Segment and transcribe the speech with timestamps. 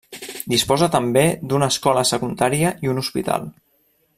[0.53, 3.47] Disposa també d'una escola secundària i un hospital.